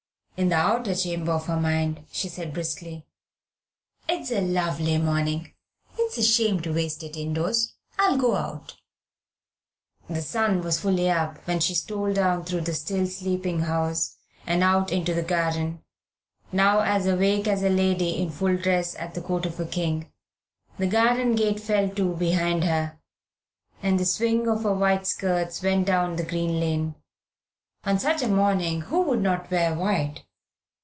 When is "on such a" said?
27.83-28.27